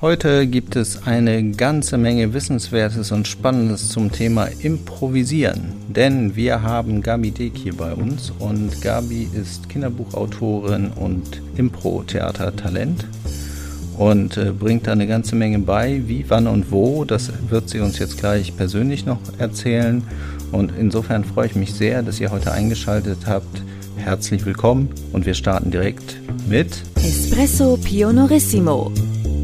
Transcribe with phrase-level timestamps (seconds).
[0.00, 5.72] Heute gibt es eine ganze Menge Wissenswertes und Spannendes zum Thema Improvisieren.
[5.88, 13.06] Denn wir haben Gabi Deek hier bei uns und Gabi ist Kinderbuchautorin und Impro-Theater-Talent
[13.98, 16.00] und äh, bringt da eine ganze Menge bei.
[16.06, 20.04] Wie, wann und wo, das wird sie uns jetzt gleich persönlich noch erzählen.
[20.52, 23.64] Und insofern freue ich mich sehr, dass ihr heute eingeschaltet habt.
[23.96, 26.68] Herzlich willkommen und wir starten direkt mit
[27.02, 28.92] Espresso Pionorissimo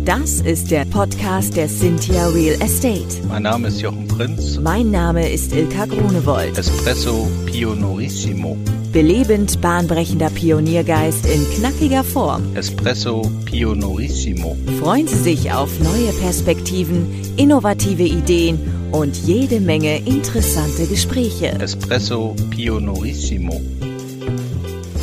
[0.04, 3.26] das ist der Podcast der Cynthia Real Estate.
[3.26, 4.58] Mein Name ist Jochen Prinz.
[4.58, 6.58] Mein Name ist Ilka Grunewold.
[6.58, 8.56] Espresso Pionorissimo.
[8.92, 12.54] Belebend bahnbrechender Pioniergeist in knackiger Form.
[12.54, 14.56] Espresso Pionorissimo.
[14.78, 18.58] Freuen Sie sich auf neue Perspektiven, innovative Ideen
[18.92, 21.56] und jede Menge interessante Gespräche.
[21.60, 23.60] Espresso Pionorissimo.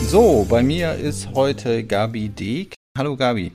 [0.07, 2.75] So, bei mir ist heute Gabi Deek.
[2.95, 3.51] Hallo Gabi.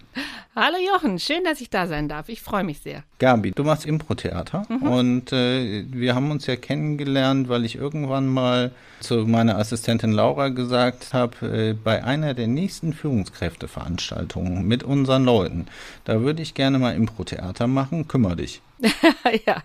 [0.59, 2.31] Hallo Jochen, schön, dass ich da sein darf.
[2.31, 3.03] Ich freue mich sehr.
[3.19, 4.89] Gabi, du machst Impro-Theater mhm.
[4.89, 10.49] und äh, wir haben uns ja kennengelernt, weil ich irgendwann mal zu meiner Assistentin Laura
[10.49, 15.67] gesagt habe, äh, bei einer der nächsten Führungskräfteveranstaltungen mit unseren Leuten,
[16.05, 18.63] da würde ich gerne mal Impro-Theater machen, kümmere dich.
[19.47, 19.63] ja.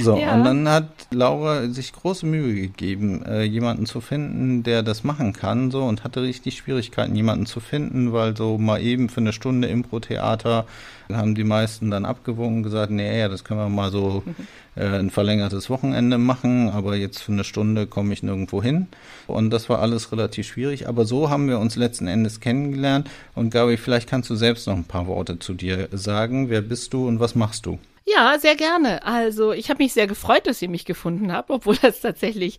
[0.00, 0.34] So, ja.
[0.34, 5.32] und dann hat Laura sich große Mühe gegeben, äh, jemanden zu finden, der das machen
[5.32, 9.32] kann, so, und hatte richtig Schwierigkeiten, jemanden zu finden, weil so mal eben für eine
[9.32, 10.66] Stunde Impro-Theater
[11.10, 14.22] haben die meisten dann abgewogen und gesagt, nee, ja, das können wir mal so
[14.76, 18.88] äh, ein verlängertes Wochenende machen, aber jetzt für eine Stunde komme ich nirgendwo hin.
[19.26, 23.08] Und das war alles relativ schwierig, aber so haben wir uns letzten Endes kennengelernt.
[23.34, 26.50] Und Gabi, vielleicht kannst du selbst noch ein paar Worte zu dir sagen.
[26.50, 27.78] Wer bist du und was machst du?
[28.04, 29.04] Ja, sehr gerne.
[29.04, 32.58] Also ich habe mich sehr gefreut, dass ihr mich gefunden habt, obwohl das tatsächlich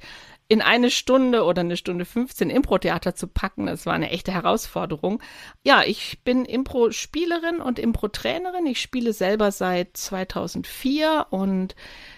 [0.49, 5.21] in eine Stunde oder eine Stunde 15 Impro-Theater zu packen, das war eine echte Herausforderung.
[5.63, 8.65] Ja, ich bin Impro-Spielerin und Impro-Trainerin.
[8.65, 11.75] Ich spiele selber seit 2004 und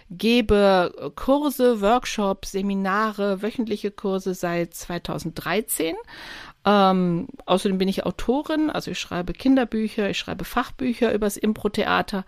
[0.09, 5.95] gebe Kurse, Workshops, Seminare, wöchentliche Kurse seit 2013.
[6.65, 12.25] Ähm, außerdem bin ich Autorin, also ich schreibe Kinderbücher, ich schreibe Fachbücher übers Impro-Theater.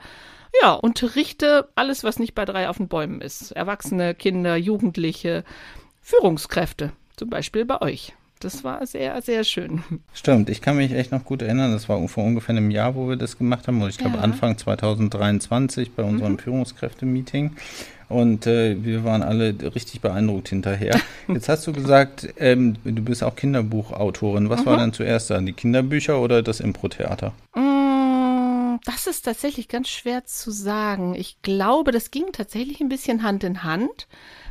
[0.62, 3.52] Ja, unterrichte alles, was nicht bei drei auf den Bäumen ist.
[3.52, 5.44] Erwachsene, Kinder, Jugendliche,
[6.02, 8.14] Führungskräfte, zum Beispiel bei euch.
[8.40, 9.82] Das war sehr, sehr schön.
[10.14, 11.72] Stimmt, ich kann mich echt noch gut erinnern.
[11.72, 13.82] Das war vor ungefähr einem Jahr, wo wir das gemacht haben.
[13.88, 14.24] ich glaube, ja.
[14.24, 16.40] Anfang 2023 bei unserem mhm.
[16.40, 17.56] Führungskräfte-Meeting.
[18.10, 21.00] Und äh, wir waren alle richtig beeindruckt hinterher.
[21.28, 24.50] Jetzt hast du gesagt, ähm, du bist auch Kinderbuchautorin.
[24.50, 24.66] Was mhm.
[24.66, 25.40] war denn zuerst da?
[25.40, 27.34] Die Kinderbücher oder das Impro-Theater?
[27.56, 31.16] Mm, das ist tatsächlich ganz schwer zu sagen.
[31.16, 34.08] Ich glaube, das ging tatsächlich ein bisschen Hand in Hand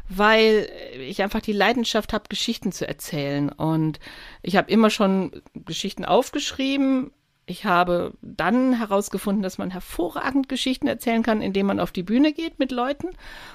[0.08, 0.68] weil
[1.00, 3.48] ich einfach die Leidenschaft habe, Geschichten zu erzählen.
[3.48, 3.98] Und
[4.42, 7.10] ich habe immer schon Geschichten aufgeschrieben.
[7.48, 12.32] Ich habe dann herausgefunden, dass man hervorragend Geschichten erzählen kann, indem man auf die Bühne
[12.32, 13.10] geht mit Leuten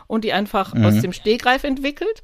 [0.08, 0.86] und die einfach mhm.
[0.86, 2.24] aus dem Stegreif entwickelt.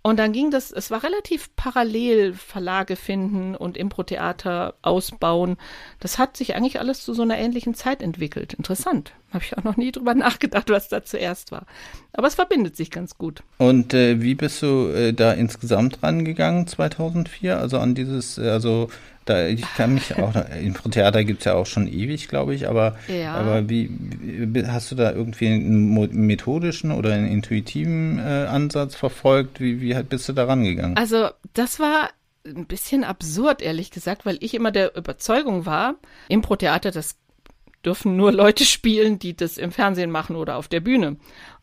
[0.00, 5.56] Und dann ging das, es war relativ parallel, Verlage finden und Impro-Theater ausbauen.
[5.98, 8.54] Das hat sich eigentlich alles zu so einer ähnlichen Zeit entwickelt.
[8.54, 9.12] Interessant.
[9.32, 11.66] Habe ich auch noch nie drüber nachgedacht, was da zuerst war.
[12.12, 13.42] Aber es verbindet sich ganz gut.
[13.58, 17.58] Und äh, wie bist du äh, da insgesamt rangegangen 2004?
[17.58, 18.88] Also an dieses, äh, also
[19.28, 22.68] da, ich kann mich auch, im Theater gibt es ja auch schon ewig, glaube ich,
[22.68, 23.34] aber, ja.
[23.34, 29.60] aber wie, wie, hast du da irgendwie einen methodischen oder einen intuitiven äh, Ansatz verfolgt?
[29.60, 30.96] Wie, wie bist du da rangegangen?
[30.96, 32.10] Also, das war
[32.46, 35.94] ein bisschen absurd, ehrlich gesagt, weil ich immer der Überzeugung war,
[36.28, 37.16] Impro-Theater, das
[37.84, 41.16] dürfen nur Leute spielen, die das im Fernsehen machen oder auf der Bühne.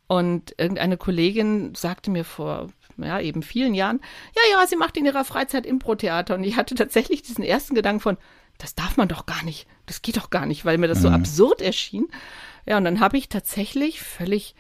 [0.08, 4.00] Und irgendeine Kollegin sagte mir vor ja, eben vielen Jahren,
[4.36, 6.36] ja, ja, sie macht in ihrer Freizeit Impro-Theater.
[6.36, 8.18] Und ich hatte tatsächlich diesen ersten Gedanken von,
[8.58, 11.04] das darf man doch gar nicht, das geht doch gar nicht, weil mir das mhm.
[11.04, 12.08] so absurd erschien.
[12.66, 14.56] Ja, und dann habe ich tatsächlich völlig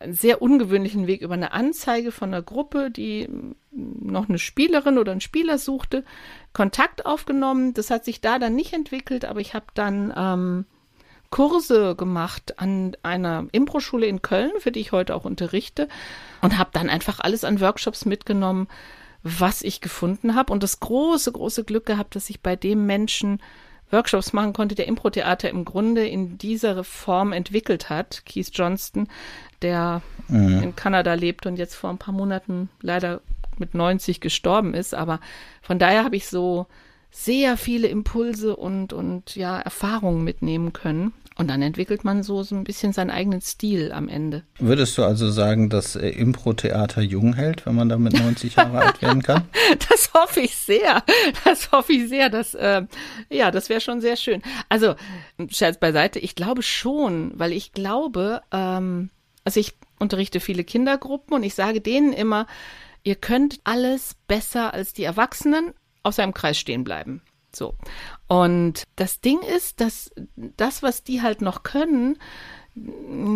[0.00, 3.28] einen sehr ungewöhnlichen Weg über eine Anzeige von einer Gruppe, die
[3.70, 6.04] noch eine Spielerin oder einen Spieler suchte,
[6.52, 7.74] Kontakt aufgenommen.
[7.74, 10.66] Das hat sich da dann nicht entwickelt, aber ich habe dann ähm,
[11.30, 15.88] Kurse gemacht an einer Impro-Schule in Köln, für die ich heute auch unterrichte,
[16.42, 18.68] und habe dann einfach alles an Workshops mitgenommen,
[19.22, 23.40] was ich gefunden habe und das große, große Glück gehabt, dass ich bei dem Menschen
[23.90, 28.22] Workshops machen konnte, der Impro-Theater im Grunde in dieser Form entwickelt hat.
[28.26, 29.08] Keith Johnston,
[29.62, 30.62] der mhm.
[30.62, 33.20] in Kanada lebt und jetzt vor ein paar Monaten leider
[33.58, 34.94] mit 90 gestorben ist.
[34.94, 35.20] Aber
[35.62, 36.66] von daher habe ich so
[37.16, 41.14] sehr viele Impulse und, und ja, Erfahrungen mitnehmen können.
[41.38, 44.42] Und dann entwickelt man so, so ein bisschen seinen eigenen Stil am Ende.
[44.58, 49.02] Würdest du also sagen, dass äh, Impro-Theater jung hält, wenn man damit 90 Jahre alt
[49.02, 49.44] werden kann?
[49.88, 51.02] Das hoffe ich sehr.
[51.44, 52.30] Das hoffe ich sehr.
[52.30, 52.82] Dass, äh,
[53.30, 54.42] ja, das wäre schon sehr schön.
[54.68, 54.94] Also,
[55.48, 59.10] Scherz beiseite, ich glaube schon, weil ich glaube, ähm,
[59.44, 62.46] also ich unterrichte viele Kindergruppen und ich sage denen immer,
[63.04, 65.72] ihr könnt alles besser als die Erwachsenen
[66.06, 67.22] außer im Kreis stehen bleiben.
[67.54, 67.74] So.
[68.28, 72.18] Und das Ding ist, dass das, was die halt noch können,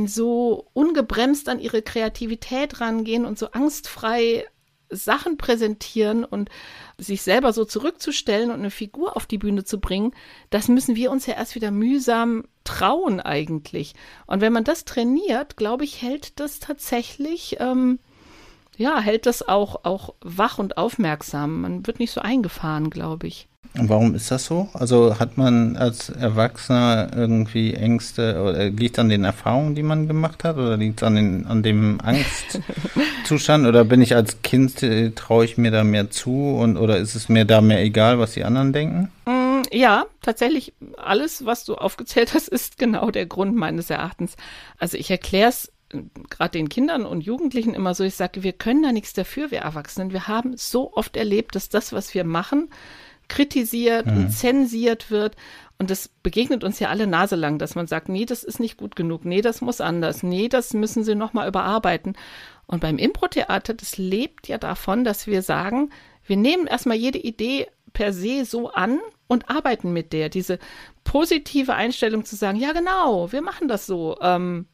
[0.07, 4.45] so ungebremst an ihre Kreativität rangehen und so angstfrei
[4.91, 6.51] Sachen präsentieren und
[6.99, 10.13] sich selber so zurückzustellen und eine Figur auf die Bühne zu bringen,
[10.51, 13.95] das müssen wir uns ja erst wieder mühsam trauen eigentlich.
[14.27, 18.01] Und wenn man das trainiert, glaube ich, hält das tatsächlich, ähm,
[18.77, 21.63] ja, hält das auch, auch wach und aufmerksam.
[21.63, 23.49] Man wird nicht so eingefahren, glaube ich.
[23.79, 24.69] Und warum ist das so?
[24.73, 30.43] Also hat man als Erwachsener irgendwie Ängste oder liegt an den Erfahrungen, die man gemacht
[30.43, 35.11] hat oder liegt es an, den, an dem Angstzustand oder bin ich als Kind, äh,
[35.13, 38.33] traue ich mir da mehr zu und oder ist es mir da mehr egal, was
[38.33, 39.13] die anderen denken?
[39.27, 44.35] Mm, ja, tatsächlich alles, was du aufgezählt hast, ist genau der Grund meines Erachtens.
[44.79, 45.71] Also ich erkläre es
[46.31, 49.61] gerade den Kindern und Jugendlichen immer so, ich sage, wir können da nichts dafür, wir
[49.61, 50.13] Erwachsenen.
[50.13, 52.71] Wir haben so oft erlebt, dass das, was wir machen,
[53.29, 54.17] kritisiert mhm.
[54.17, 55.37] und zensiert wird.
[55.79, 58.77] Und das begegnet uns ja alle Nase lang, dass man sagt, nee, das ist nicht
[58.77, 62.17] gut genug, nee, das muss anders, nee, das müssen sie nochmal überarbeiten.
[62.67, 65.91] Und beim Impro-Theater, das lebt ja davon, dass wir sagen,
[66.25, 70.29] wir nehmen erstmal jede Idee per se so an und arbeiten mit der.
[70.29, 70.59] Diese
[71.03, 74.19] positive Einstellung zu sagen, ja genau, wir machen das so.
[74.21, 74.67] Ähm,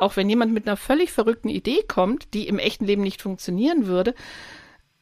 [0.00, 3.86] auch wenn jemand mit einer völlig verrückten Idee kommt, die im echten Leben nicht funktionieren
[3.86, 4.14] würde,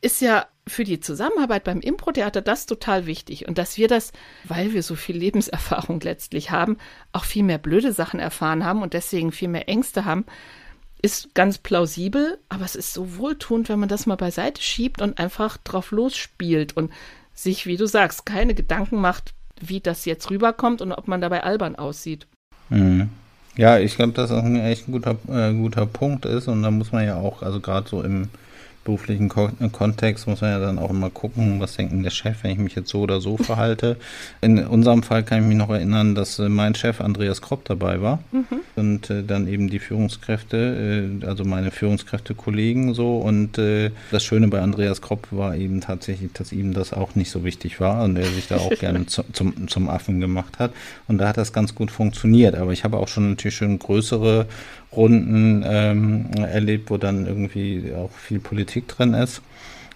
[0.00, 3.48] ist ja für die Zusammenarbeit beim Impro-Theater das total wichtig.
[3.48, 4.12] Und dass wir das,
[4.44, 6.76] weil wir so viel Lebenserfahrung letztlich haben,
[7.12, 10.24] auch viel mehr blöde Sachen erfahren haben und deswegen viel mehr Ängste haben,
[11.00, 15.18] ist ganz plausibel, aber es ist so wohltuend, wenn man das mal beiseite schiebt und
[15.18, 16.92] einfach drauf losspielt und
[17.32, 21.44] sich, wie du sagst, keine Gedanken macht, wie das jetzt rüberkommt und ob man dabei
[21.44, 22.26] albern aussieht.
[22.68, 23.10] Mhm.
[23.58, 26.92] Ja, ich glaube, dass das ein echt guter, äh, guter Punkt ist und da muss
[26.92, 28.30] man ja auch, also gerade so im
[28.88, 32.38] beruflichen äh, Kontext muss man ja dann auch immer gucken, was denkt denn der Chef,
[32.42, 33.98] wenn ich mich jetzt so oder so verhalte.
[34.40, 38.00] In unserem Fall kann ich mich noch erinnern, dass äh, mein Chef Andreas Kropp dabei
[38.00, 38.46] war mhm.
[38.76, 43.18] und äh, dann eben die Führungskräfte, also meine Führungskräfte-Kollegen so.
[43.18, 47.44] Und das Schöne bei Andreas Kropp war eben tatsächlich, dass ihm das auch nicht so
[47.44, 50.72] wichtig war und er sich da auch gerne zu, zum, zum Affen gemacht hat.
[51.08, 52.54] Und da hat das ganz gut funktioniert.
[52.54, 54.46] Aber ich habe auch schon natürlich schon größere
[54.92, 59.42] Runden ähm, erlebt, wo dann irgendwie auch viel Politik drin ist,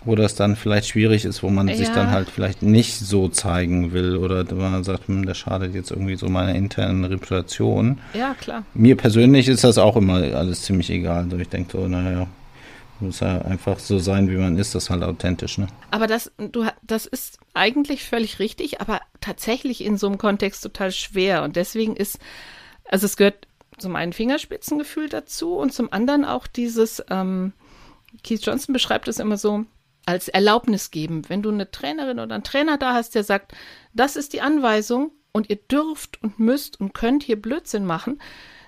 [0.04, 1.76] wo das dann vielleicht schwierig ist, wo man ja.
[1.76, 5.90] sich dann halt vielleicht nicht so zeigen will oder man sagt, hm, das schadet jetzt
[5.90, 7.98] irgendwie so meiner internen Reputation.
[8.14, 8.64] Ja, klar.
[8.74, 11.24] Mir persönlich ist das auch immer alles ziemlich egal.
[11.24, 12.26] Also ich denke so, naja,
[13.02, 15.66] muss ja einfach so sein, wie man ist, das ist halt authentisch, ne?
[15.90, 20.92] Aber das, du, das ist eigentlich völlig richtig, aber tatsächlich in so einem Kontext total
[20.92, 21.42] schwer.
[21.42, 22.18] Und deswegen ist,
[22.88, 23.46] also es gehört
[23.82, 27.52] zum einen Fingerspitzengefühl dazu und zum anderen auch dieses, ähm,
[28.24, 29.64] Keith Johnson beschreibt es immer so,
[30.06, 31.22] als Erlaubnis geben.
[31.28, 33.52] Wenn du eine Trainerin oder einen Trainer da hast, der sagt,
[33.92, 38.20] das ist die Anweisung und ihr dürft und müsst und könnt hier Blödsinn machen,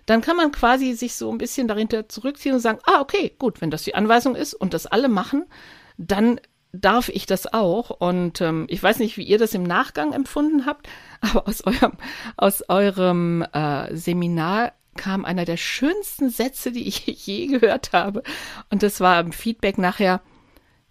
[0.06, 3.60] dann kann man quasi sich so ein bisschen dahinter zurückziehen und sagen, ah, okay, gut,
[3.60, 5.46] wenn das die Anweisung ist und das alle machen,
[5.96, 6.40] dann
[6.72, 7.90] darf ich das auch.
[7.90, 10.88] Und ähm, ich weiß nicht, wie ihr das im Nachgang empfunden habt,
[11.20, 11.92] aber aus eurem,
[12.36, 18.22] aus eurem äh, Seminar kam einer der schönsten Sätze, die ich je gehört habe.
[18.70, 20.20] Und das war im Feedback nachher,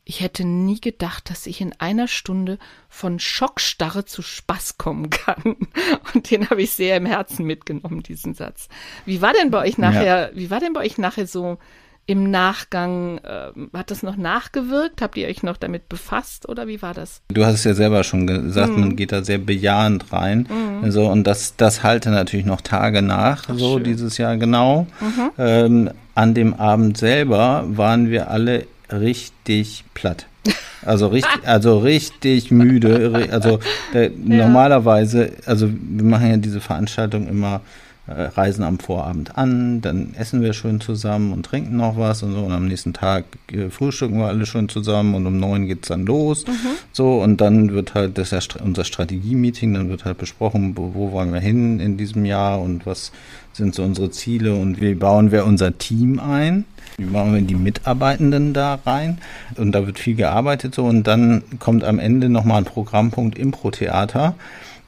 [0.06, 5.56] ich hätte nie gedacht, dass ich in einer Stunde von Schockstarre zu Spaß kommen kann.
[6.14, 8.68] Und den habe ich sehr im Herzen mitgenommen, diesen Satz.
[9.06, 10.38] Wie war denn bei euch nachher, ja.
[10.38, 11.58] wie war denn bei euch nachher so
[12.06, 15.02] im Nachgang, äh, hat das noch nachgewirkt?
[15.02, 17.22] Habt ihr euch noch damit befasst oder wie war das?
[17.30, 18.80] Du hast es ja selber schon gesagt, mhm.
[18.80, 20.48] man geht da sehr bejahend rein.
[20.50, 20.84] Mhm.
[20.84, 23.86] Also, und das, das halte natürlich noch Tage nach, Ach, so schön.
[23.86, 24.88] dieses Jahr genau.
[25.00, 25.32] Mhm.
[25.38, 30.28] Ähm, an dem Abend selber waren wir alle richtig platt.
[30.86, 33.30] Also richtig, also richtig müde.
[33.32, 33.60] Also
[33.94, 34.12] äh, ja.
[34.18, 37.62] normalerweise, also wir machen ja diese Veranstaltung immer
[38.06, 42.40] reisen am Vorabend an, dann essen wir schön zusammen und trinken noch was und so
[42.40, 46.06] und am nächsten Tag äh, frühstücken wir alle schön zusammen und um neun geht's dann
[46.06, 46.46] los.
[46.46, 46.52] Mhm.
[46.92, 50.94] So und dann wird halt das ist ja unser Strategie-Meeting, dann wird halt besprochen, wo,
[50.94, 53.14] wo wollen wir hin in diesem Jahr und was
[53.54, 56.66] sind so unsere Ziele und wie bauen wir unser Team ein.
[56.98, 59.20] Wie machen wir die Mitarbeitenden da rein?
[59.56, 64.36] Und da wird viel gearbeitet so und dann kommt am Ende nochmal ein Programmpunkt Impro-Theater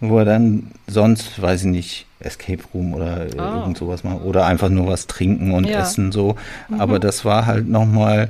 [0.10, 3.60] wo er dann sonst, weiß ich nicht, Escape Room oder oh.
[3.62, 5.82] irgend sowas machen oder einfach nur was trinken und ja.
[5.82, 6.36] essen so.
[6.70, 6.82] Mhm.
[6.82, 8.30] Aber das war halt nochmal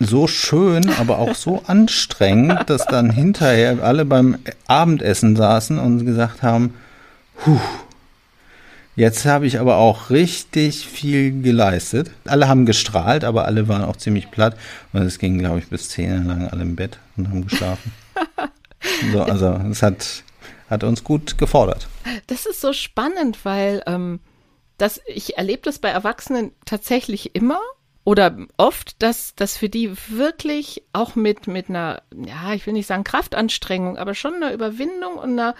[0.00, 6.42] so schön, aber auch so anstrengend, dass dann hinterher alle beim Abendessen saßen und gesagt
[6.42, 6.74] haben,
[7.36, 7.58] Puh,
[8.96, 12.12] Jetzt habe ich aber auch richtig viel geleistet.
[12.26, 14.56] Alle haben gestrahlt, aber alle waren auch ziemlich platt.
[14.92, 17.92] Und es ging, glaube ich, bis zehn Jahre lang alle im Bett und haben geschlafen.
[19.12, 20.22] so, also es hat,
[20.74, 21.88] hat uns gut gefordert.
[22.26, 24.20] Das ist so spannend, weil ähm,
[24.78, 27.60] das, ich erlebe das bei Erwachsenen tatsächlich immer
[28.04, 32.86] oder oft, dass das für die wirklich auch mit, mit einer, ja, ich will nicht
[32.86, 35.54] sagen Kraftanstrengung, aber schon einer Überwindung und einer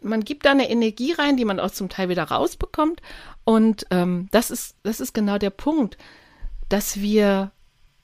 [0.00, 3.00] man gibt da eine Energie rein, die man auch zum Teil wieder rausbekommt.
[3.44, 5.98] Und ähm, das ist, das ist genau der Punkt,
[6.68, 7.50] dass wir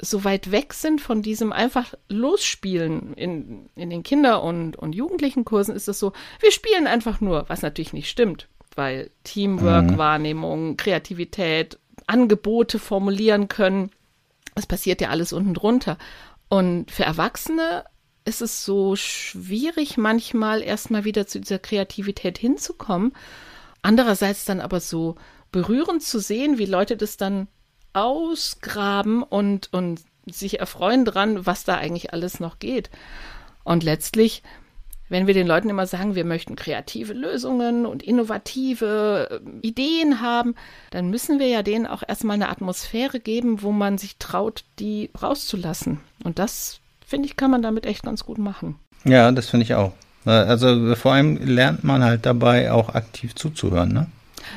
[0.01, 3.15] so weit weg sind von diesem einfach Losspielen.
[3.15, 7.63] In, in den Kinder- und, und Jugendlichenkursen ist es so, wir spielen einfach nur, was
[7.63, 9.99] natürlich nicht stimmt, weil Teamwork, mhm.
[9.99, 13.91] Wahrnehmung, Kreativität, Angebote formulieren können,
[14.55, 15.99] das passiert ja alles unten drunter.
[16.49, 17.85] Und für Erwachsene
[18.25, 23.13] ist es so schwierig, manchmal erstmal wieder zu dieser Kreativität hinzukommen.
[23.83, 25.17] Andererseits dann aber so
[25.53, 27.49] berührend zu sehen, wie Leute das dann
[27.93, 32.91] ausgraben und, und sich erfreuen dran, was da eigentlich alles noch geht.
[33.65, 34.43] Und letztlich,
[35.09, 40.55] wenn wir den Leuten immer sagen, wir möchten kreative Lösungen und innovative äh, Ideen haben,
[40.91, 45.11] dann müssen wir ja denen auch erstmal eine Atmosphäre geben, wo man sich traut, die
[45.21, 46.01] rauszulassen.
[46.25, 48.77] Und das finde ich, kann man damit echt ganz gut machen.
[49.05, 49.93] Ja, das finde ich auch.
[50.25, 54.07] Also vor allem lernt man halt dabei auch aktiv zuzuhören, ne?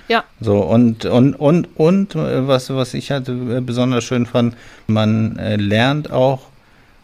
[0.07, 0.23] Ja.
[0.39, 3.29] So, und, und, und, und, was, was ich halt
[3.65, 4.55] besonders schön fand,
[4.87, 6.41] man äh, lernt auch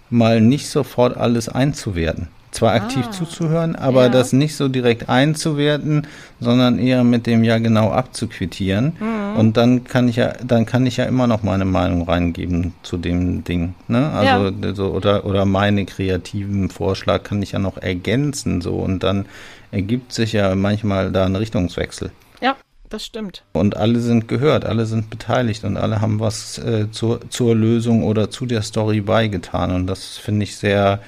[0.10, 4.10] mal nicht sofort alles einzuwerten zwar aktiv ah, zuzuhören, aber ja.
[4.10, 6.08] das nicht so direkt einzuwerten,
[6.40, 8.94] sondern eher mit dem ja genau abzuquittieren.
[9.00, 9.40] Mhm.
[9.40, 12.98] Und dann kann ich ja, dann kann ich ja immer noch meine Meinung reingeben zu
[12.98, 13.76] dem Ding.
[13.88, 14.10] Ne?
[14.10, 14.74] Also ja.
[14.74, 19.26] so, oder oder meine kreativen Vorschlag kann ich ja noch ergänzen so und dann
[19.72, 22.12] ergibt sich ja manchmal da ein Richtungswechsel.
[22.42, 22.56] Ja,
[22.90, 23.44] das stimmt.
[23.54, 28.04] Und alle sind gehört, alle sind beteiligt und alle haben was äh, zur, zur Lösung
[28.04, 29.72] oder zu der Story beigetan.
[29.72, 31.02] Und das finde ich sehr,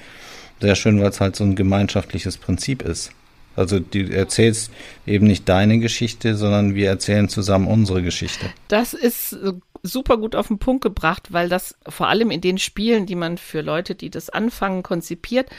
[0.60, 3.12] sehr schön, weil es halt so ein gemeinschaftliches Prinzip ist.
[3.54, 4.70] Also du erzählst
[5.06, 8.46] eben nicht deine Geschichte, sondern wir erzählen zusammen unsere Geschichte.
[8.68, 9.36] Das ist
[9.82, 13.36] super gut auf den Punkt gebracht, weil das vor allem in den Spielen, die man
[13.36, 15.50] für Leute, die das anfangen, konzipiert,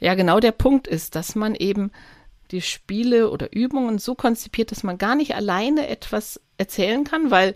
[0.00, 1.90] ja genau der Punkt ist, dass man eben
[2.50, 7.54] die Spiele oder Übungen so konzipiert, dass man gar nicht alleine etwas erzählen kann, weil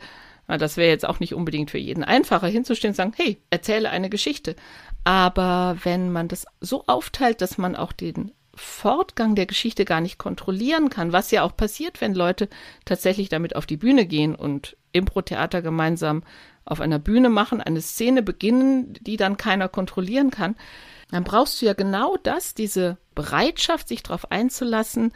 [0.49, 3.91] na, das wäre jetzt auch nicht unbedingt für jeden einfacher hinzustehen und sagen, hey, erzähle
[3.91, 4.57] eine Geschichte.
[5.05, 10.19] Aber wenn man das so aufteilt, dass man auch den Fortgang der Geschichte gar nicht
[10.19, 12.49] kontrollieren kann, was ja auch passiert, wenn Leute
[12.85, 16.23] tatsächlich damit auf die Bühne gehen und Impro-Theater gemeinsam
[16.65, 20.55] auf einer Bühne machen, eine Szene beginnen, die dann keiner kontrollieren kann,
[21.12, 25.12] dann brauchst du ja genau das, diese Bereitschaft, sich darauf einzulassen,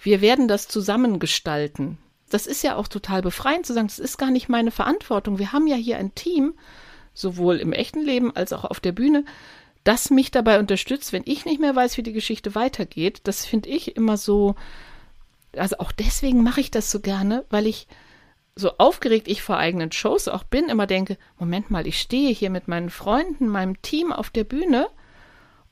[0.00, 1.98] wir werden das zusammengestalten.
[2.28, 5.38] Das ist ja auch total befreiend zu sagen, das ist gar nicht meine Verantwortung.
[5.38, 6.54] Wir haben ja hier ein Team
[7.14, 9.24] sowohl im echten Leben als auch auf der Bühne,
[9.82, 13.20] das mich dabei unterstützt, wenn ich nicht mehr weiß, wie die Geschichte weitergeht.
[13.24, 14.56] Das finde ich immer so,
[15.56, 17.86] also auch deswegen mache ich das so gerne, weil ich
[18.56, 22.50] so aufgeregt ich vor eigenen Shows auch bin, immer denke, Moment mal, ich stehe hier
[22.50, 24.88] mit meinen Freunden, meinem Team auf der Bühne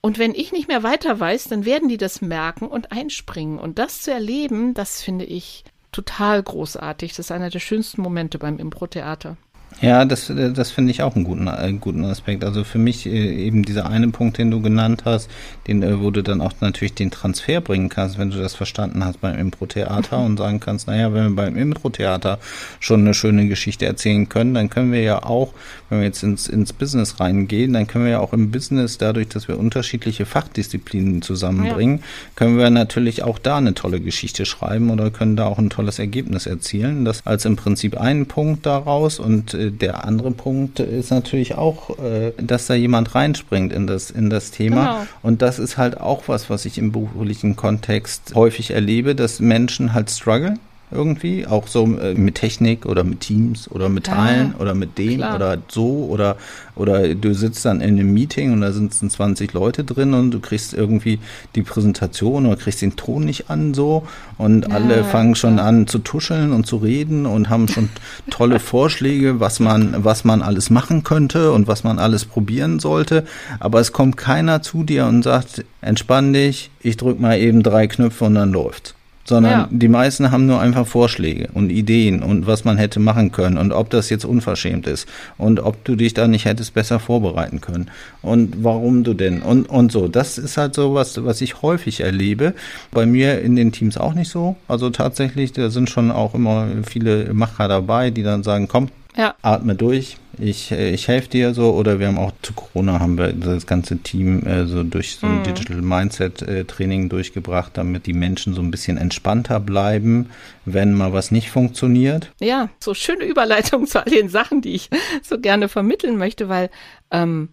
[0.03, 3.61] und wenn ich nicht mehr weiter weiß, dann werden die das merken und einspringen.
[3.61, 7.13] Und das zu erleben, das finde ich total großartig.
[7.13, 9.37] Das ist einer der schönsten Momente beim Impro-Theater.
[9.81, 12.45] Ja, das, äh, das finde ich auch einen guten, einen guten Aspekt.
[12.45, 15.31] Also für mich äh, eben dieser eine Punkt, den du genannt hast,
[15.67, 19.05] den, äh, wo du dann auch natürlich den Transfer bringen kannst, wenn du das verstanden
[19.05, 22.39] hast beim Impro-Theater und sagen kannst, naja, wenn wir beim Impro-Theater
[22.81, 25.53] schon eine schöne Geschichte erzählen können, dann können wir ja auch,
[25.89, 29.29] wenn wir jetzt ins, ins Business reingehen, dann können wir ja auch im Business, dadurch,
[29.29, 32.05] dass wir unterschiedliche Fachdisziplinen zusammenbringen, ja.
[32.37, 35.99] können wir natürlich auch da eine tolle Geschichte schreiben oder können da auch ein tolles
[35.99, 37.05] Ergebnis erzielen.
[37.05, 42.33] Das als im Prinzip einen Punkt daraus und der andere Punkt ist natürlich auch, äh,
[42.39, 44.83] dass da jemand reinspringt in das, in das Thema.
[44.85, 45.07] Genau.
[45.23, 49.93] Und das ist halt auch was, was ich im beruflichen Kontext häufig erlebe, dass Menschen
[49.93, 50.59] halt strugglen
[50.93, 55.19] irgendwie, auch so äh, mit Technik oder mit Teams oder mit Teilen oder mit dem
[55.19, 55.37] klar.
[55.37, 56.37] oder so oder
[56.75, 60.41] oder du sitzt dann in einem Meeting und da sitzen 20 Leute drin und du
[60.41, 61.19] kriegst irgendwie
[61.55, 64.07] die Präsentation oder kriegst den Ton nicht an so.
[64.39, 67.91] Und Ja, alle fangen schon an zu tuscheln und zu reden und haben schon
[68.31, 73.25] tolle Vorschläge, was man was man alles machen könnte und was man alles probieren sollte,
[73.61, 77.87] aber es kommt keiner zu dir und sagt, entspann dich, ich drück mal eben drei
[77.87, 78.95] Knöpfe und dann läuft's
[79.25, 79.69] sondern Ja.
[79.71, 83.73] die meisten haben nur einfach Vorschläge und Ideen und was man hätte machen können und
[83.73, 87.91] ob das jetzt unverschämt ist und ob du dich da nicht hättest besser vorbereiten können
[88.23, 90.09] und warum du denn und und so.
[90.09, 92.55] Das ist halt so was, was ich häufig erlebe.
[92.91, 94.57] Bei mir in den Teams auch nicht so.
[94.69, 99.35] Also tatsächlich, da sind schon auch immer viele Macher dabei, die dann sagen, komm, Ja.
[99.43, 101.73] atme durch, ich, äh, ich helfe dir so.
[101.73, 105.27] Oder wir haben auch zu Corona haben wir das ganze Team äh, so durch so
[105.27, 110.31] ein Digital Mindset äh, Training durchgebracht, damit die Menschen so ein bisschen entspannter bleiben,
[110.65, 112.33] wenn mal was nicht funktioniert.
[112.41, 114.89] Ja, so schöne Überleitung zu all den Sachen, die ich
[115.23, 116.71] so gerne vermitteln möchte, weil
[117.11, 117.51] ähm,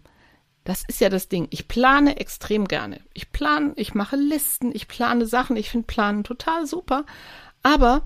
[0.64, 1.48] das ist ja das Ding.
[1.50, 3.00] Ich plane extrem gerne.
[3.14, 5.56] Ich plane, ich mache Listen, ich plane Sachen.
[5.56, 7.04] Ich finde Planen total super.
[7.62, 8.02] Aber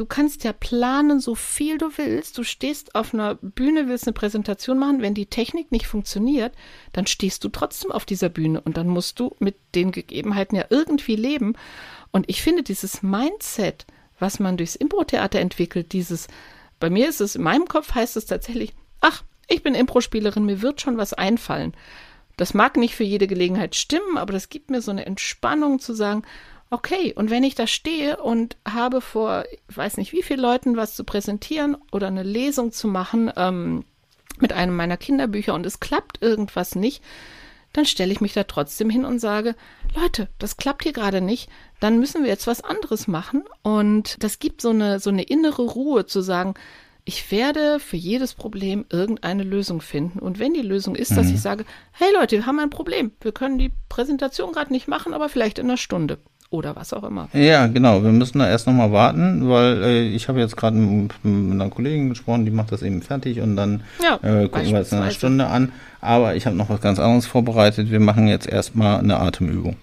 [0.00, 2.38] du kannst ja planen, so viel du willst.
[2.38, 5.02] Du stehst auf einer Bühne, willst eine Präsentation machen.
[5.02, 6.54] Wenn die Technik nicht funktioniert,
[6.94, 10.64] dann stehst du trotzdem auf dieser Bühne und dann musst du mit den Gegebenheiten ja
[10.70, 11.52] irgendwie leben.
[12.12, 13.84] Und ich finde dieses Mindset,
[14.18, 16.28] was man durchs Impro-Theater entwickelt, dieses,
[16.78, 20.62] bei mir ist es, in meinem Kopf heißt es tatsächlich, ach, ich bin Impro-Spielerin, mir
[20.62, 21.74] wird schon was einfallen.
[22.38, 25.92] Das mag nicht für jede Gelegenheit stimmen, aber das gibt mir so eine Entspannung zu
[25.92, 26.22] sagen,
[26.70, 30.76] okay, und wenn ich da stehe und habe vor, ich weiß nicht wie vielen Leuten
[30.76, 33.84] was zu präsentieren oder eine Lesung zu machen ähm,
[34.38, 37.02] mit einem meiner Kinderbücher und es klappt irgendwas nicht,
[37.72, 39.54] dann stelle ich mich da trotzdem hin und sage,
[39.94, 41.48] Leute, das klappt hier gerade nicht,
[41.78, 43.44] dann müssen wir jetzt was anderes machen.
[43.62, 46.54] Und das gibt so eine, so eine innere Ruhe zu sagen,
[47.04, 50.18] ich werde für jedes Problem irgendeine Lösung finden.
[50.18, 53.12] Und wenn die Lösung ist, dass ich sage, hey Leute, wir haben ein Problem.
[53.20, 56.18] Wir können die Präsentation gerade nicht machen, aber vielleicht in einer Stunde.
[56.50, 57.28] Oder was auch immer.
[57.32, 58.02] Ja, genau.
[58.02, 61.52] Wir müssen da erst noch mal warten, weil äh, ich habe jetzt gerade mit, mit
[61.52, 64.90] einer Kollegin gesprochen, die macht das eben fertig und dann Ja, äh, gucken wir jetzt
[64.92, 65.12] in einer beispielsweise.
[65.12, 65.72] Stunde an.
[66.00, 67.90] Aber ich habe noch was ganz anderes vorbereitet.
[67.92, 69.76] Wir machen jetzt erstmal eine Atemübung.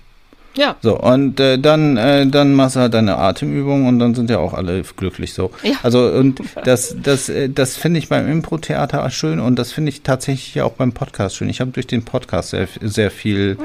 [0.58, 4.30] Ja, So, und äh, dann, äh, dann machst du halt deine Atemübung und dann sind
[4.30, 5.52] ja auch alle glücklich so.
[5.64, 5.74] Ja.
[5.84, 10.02] Also, und das, das, äh, das finde ich beim Impro-Theater schön und das finde ich
[10.02, 11.50] tatsächlich auch beim Podcast schön.
[11.50, 13.58] Ich habe durch den Podcast sehr, sehr viel,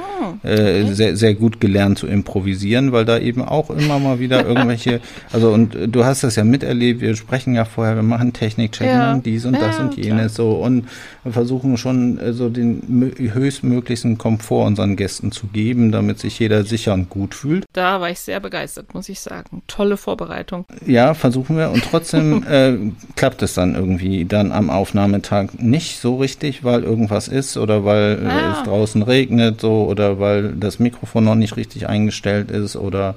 [0.42, 5.00] äh, sehr, sehr gut gelernt zu improvisieren, weil da eben auch immer mal wieder irgendwelche,
[5.32, 8.94] also und äh, du hast das ja miterlebt, wir sprechen ja vorher, wir machen Technikchecken
[8.94, 9.12] Ja.
[9.12, 10.84] und dies und das Ja, und jenes so und
[11.28, 16.64] versuchen schon äh, so den mö- höchstmöglichen Komfort unseren Gästen zu geben, damit sich jeder
[16.82, 17.64] sicher und gut fühlt.
[17.72, 19.62] da war ich sehr begeistert, muss ich sagen.
[19.68, 20.64] Tolle Vorbereitung.
[20.84, 21.70] Ja, versuchen wir.
[21.70, 22.76] Und trotzdem äh,
[23.16, 28.18] klappt es dann irgendwie dann am Aufnahmetag nicht so richtig, weil irgendwas ist oder weil
[28.24, 28.56] äh, Ah.
[28.58, 33.14] es draußen regnet so oder weil das Mikrofon noch nicht richtig eingestellt ist oder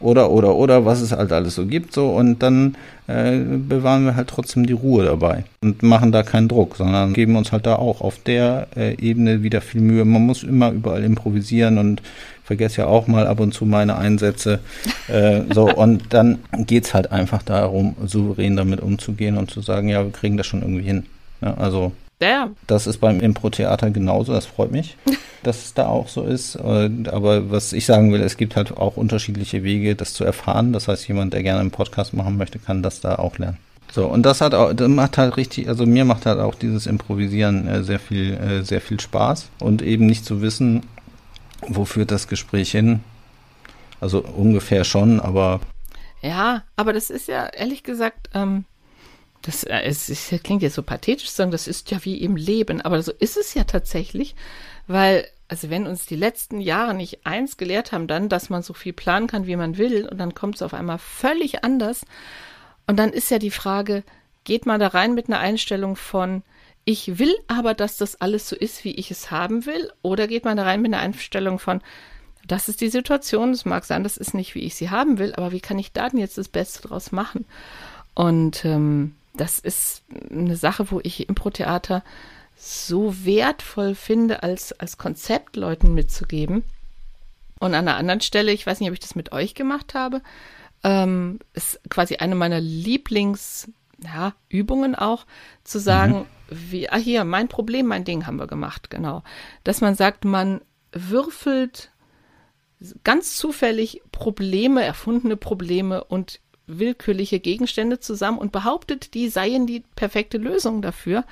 [0.00, 2.76] oder oder oder was es halt alles so gibt so und dann
[3.08, 7.34] äh, bewahren wir halt trotzdem die Ruhe dabei und machen da keinen Druck, sondern geben
[7.34, 10.04] uns halt da auch auf der äh, Ebene wieder viel Mühe.
[10.04, 12.00] Man muss immer überall improvisieren und
[12.48, 14.60] vergesse ja auch mal ab und zu meine Einsätze.
[15.06, 20.02] Äh, so, und dann geht's halt einfach darum, souverän damit umzugehen und zu sagen, ja,
[20.02, 21.04] wir kriegen das schon irgendwie hin.
[21.42, 24.96] Ja, also Ja, das ist beim Impro-Theater genauso, das freut mich,
[25.42, 26.56] dass es da auch so ist.
[26.56, 30.72] Aber was ich sagen will, es gibt halt auch unterschiedliche Wege, das zu erfahren.
[30.72, 33.58] Das heißt, jemand, der gerne einen Podcast machen möchte, kann das da auch lernen.
[33.92, 36.86] So, und das hat auch, das macht halt richtig, also mir macht halt auch dieses
[36.86, 40.82] Improvisieren äh, sehr viel, äh, sehr viel Spaß und eben nicht zu wissen,
[41.66, 43.00] wo führt das Gespräch hin.
[44.00, 45.60] Also ungefähr schon, aber
[46.22, 48.64] Ja, aber das ist ja ehrlich gesagt, ähm,
[49.42, 52.80] das, äh, ist, das klingt jetzt so pathetisch sagen, das ist ja wie im Leben,
[52.80, 54.34] aber so ist es ja tatsächlich,
[54.86, 58.74] weil, also wenn uns die letzten Jahre nicht eins gelehrt haben, dann, dass man so
[58.74, 62.02] viel planen kann, wie man will, und dann kommt es auf einmal völlig anders.
[62.86, 64.02] Und dann ist ja die Frage,
[64.44, 66.42] geht man da rein mit einer Einstellung von,
[66.88, 70.46] ich will aber, dass das alles so ist, wie ich es haben will, oder geht
[70.46, 71.82] man da rein mit einer Einstellung von,
[72.46, 75.34] das ist die Situation, es mag sein, das ist nicht, wie ich sie haben will,
[75.34, 77.44] aber wie kann ich da denn jetzt das Beste draus machen?
[78.14, 82.02] Und ähm, das ist eine Sache, wo ich Impro-Theater
[82.56, 86.64] so wertvoll finde, als, als Konzept Leuten mitzugeben.
[87.58, 90.22] Und an einer anderen Stelle, ich weiß nicht, ob ich das mit euch gemacht habe,
[90.84, 95.26] ähm, ist quasi eine meiner Lieblingsübungen ja, auch,
[95.64, 99.22] zu sagen, wie, ah hier, mein Problem, mein Ding haben wir gemacht, genau.
[99.64, 100.60] Dass man sagt, man
[100.92, 101.90] würfelt
[103.04, 110.38] ganz zufällig Probleme, erfundene Probleme und willkürliche Gegenstände zusammen und behauptet, die seien die perfekte
[110.38, 111.24] Lösung dafür.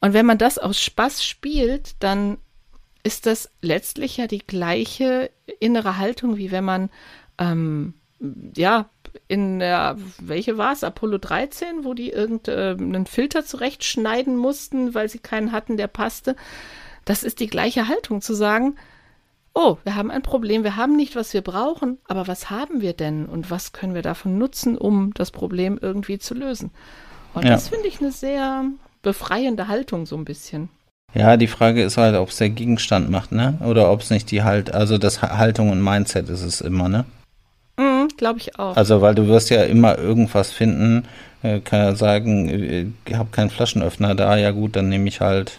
[0.00, 2.38] Und wenn man das aus Spaß spielt, dann
[3.02, 6.90] ist das letztlich ja die gleiche innere Haltung, wie wenn man
[7.38, 7.94] ähm,
[8.54, 8.90] ja,
[9.28, 15.18] in der, welche war es, Apollo 13, wo die irgendeinen Filter zurechtschneiden mussten, weil sie
[15.18, 16.36] keinen hatten, der passte.
[17.04, 18.76] Das ist die gleiche Haltung zu sagen,
[19.54, 22.92] oh, wir haben ein Problem, wir haben nicht, was wir brauchen, aber was haben wir
[22.92, 26.70] denn und was können wir davon nutzen, um das Problem irgendwie zu lösen?
[27.34, 27.50] Und ja.
[27.50, 28.64] das finde ich eine sehr
[29.02, 30.68] befreiende Haltung so ein bisschen.
[31.14, 33.58] Ja, die Frage ist halt, ob es der Gegenstand macht, ne?
[33.64, 37.04] Oder ob es nicht die halt, also das Haltung und Mindset ist es immer, ne?
[38.20, 38.76] Glaube ich auch.
[38.76, 41.08] Also, weil du wirst ja immer irgendwas finden,
[41.42, 45.22] äh, kann ja sagen, äh, ich habe keinen Flaschenöffner da, ja gut, dann nehme ich
[45.22, 45.58] halt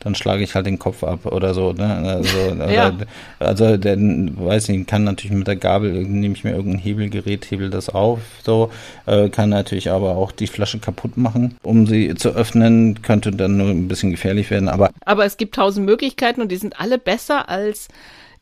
[0.00, 1.72] dann schlage ich halt den Kopf ab oder so.
[1.72, 1.94] Ne?
[1.94, 2.38] Also,
[2.70, 2.92] ja.
[3.38, 7.70] also dann weiß ich, kann natürlich mit der Gabel, nehme ich mir irgendein Hebelgerät, hebel
[7.70, 8.72] das auf, so,
[9.06, 13.58] äh, kann natürlich aber auch die Flasche kaputt machen, um sie zu öffnen, könnte dann
[13.58, 14.90] nur ein bisschen gefährlich werden, aber.
[15.04, 17.88] Aber es gibt tausend Möglichkeiten und die sind alle besser als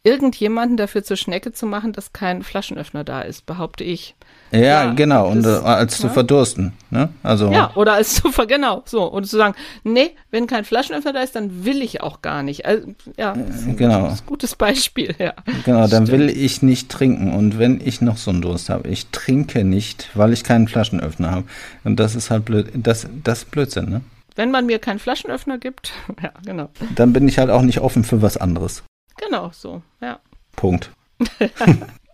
[0.09, 4.15] irgendjemanden dafür zur Schnecke zu machen, dass kein Flaschenöffner da ist, behaupte ich.
[4.51, 7.11] Ja, ja genau, und das, äh, als zu verdursten, ne?
[7.23, 7.53] Also.
[7.53, 9.05] Ja, oder als zu ver genau, so.
[9.05, 12.65] Und zu sagen, nee, wenn kein Flaschenöffner da ist, dann will ich auch gar nicht.
[12.65, 14.05] Also, ja, äh, genau.
[14.05, 15.35] Das ist ein gutes Beispiel, ja.
[15.67, 16.09] Genau, dann Stimmt.
[16.09, 17.35] will ich nicht trinken.
[17.35, 21.31] Und wenn ich noch so einen Durst habe, ich trinke nicht, weil ich keinen Flaschenöffner
[21.31, 21.45] habe.
[21.85, 24.01] Und das ist halt blöd, das, das ist Blödsinn, ne?
[24.39, 25.93] Wenn man mir keinen Flaschenöffner gibt,
[26.23, 26.71] ja, genau.
[26.95, 28.85] Dann bin ich halt auch nicht offen für was anderes.
[29.19, 30.21] Genau, so, ja.
[30.57, 30.91] Punkt.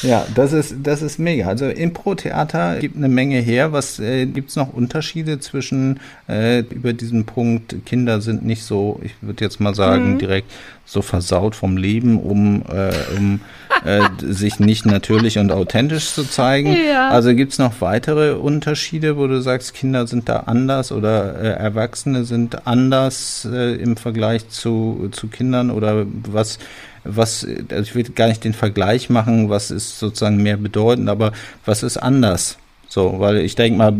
[0.00, 1.46] Ja, das ist, das ist mega.
[1.46, 3.72] Also Impro-Theater gibt eine Menge her.
[3.72, 9.00] Was äh, gibt es noch Unterschiede zwischen äh, über diesen Punkt, Kinder sind nicht so,
[9.02, 10.18] ich würde jetzt mal sagen, mhm.
[10.18, 10.50] direkt
[10.84, 13.40] so versaut vom Leben, um, äh, um
[13.84, 14.00] äh,
[14.32, 16.76] sich nicht natürlich und authentisch zu zeigen.
[16.88, 17.10] Ja.
[17.10, 21.48] Also gibt es noch weitere Unterschiede, wo du sagst, Kinder sind da anders oder äh,
[21.48, 26.58] Erwachsene sind anders äh, im Vergleich zu, zu Kindern oder was
[27.04, 31.32] was, also ich will gar nicht den Vergleich machen, was ist sozusagen mehr bedeutend, aber
[31.64, 32.58] was ist anders?
[32.88, 33.92] So, weil ich denke mal,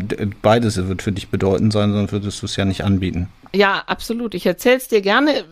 [0.43, 3.29] beides wird für dich bedeutend sein, sonst würdest du es ja nicht anbieten.
[3.55, 4.35] Ja, absolut.
[4.35, 5.45] Ich erzähle es dir gerne.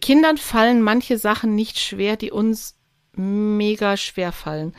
[0.00, 2.76] Kindern fallen manche Sachen nicht schwer, die uns
[3.16, 4.74] mega schwer fallen.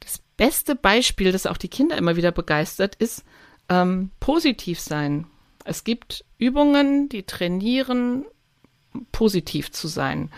[0.00, 3.24] Das beste Beispiel, das auch die Kinder immer wieder begeistert, ist
[3.68, 5.26] ähm, positiv sein.
[5.64, 8.24] Es gibt Übungen, die trainieren,
[9.12, 10.30] positiv zu sein.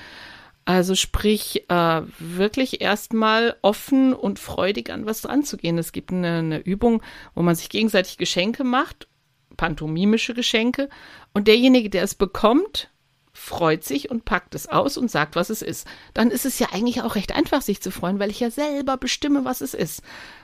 [0.65, 5.79] Also sprich, äh, wirklich erstmal offen und freudig an was ranzugehen.
[5.79, 7.03] Es gibt eine, eine Übung,
[7.35, 9.09] wo man sich gegenseitig Geschenke macht,
[9.57, 10.89] pantomimische Geschenke,
[11.33, 12.91] und derjenige, der es bekommt,
[13.33, 15.87] freut sich und packt es aus und sagt, was es ist.
[16.15, 18.97] Dann ist es ja eigentlich auch recht einfach, sich zu freuen, weil ich ja selber
[18.97, 20.03] bestimme, was es ist.